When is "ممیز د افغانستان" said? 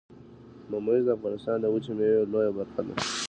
0.71-1.57